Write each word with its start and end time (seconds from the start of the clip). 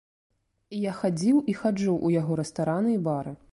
Я 0.89 0.93
хадзіў 1.01 1.37
і 1.53 1.55
хаджу 1.59 1.93
ў 1.93 2.21
яго 2.21 2.41
рэстараны 2.43 2.89
і 2.99 2.99
бары. 3.09 3.31